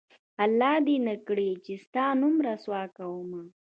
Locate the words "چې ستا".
1.65-2.05